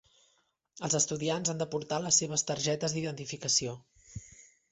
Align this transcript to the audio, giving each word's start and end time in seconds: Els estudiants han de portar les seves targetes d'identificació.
Els 0.87 0.95
estudiants 0.99 1.51
han 1.53 1.59
de 1.59 1.67
portar 1.75 1.99
les 2.05 2.17
seves 2.21 2.45
targetes 2.51 2.95
d'identificació. 2.97 3.77